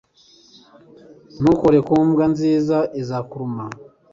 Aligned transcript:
Ntukore 1.39 1.79
ku 1.87 1.93
mbwa 2.07 2.25
nziza 2.33 2.77
izakuruma 3.01 3.63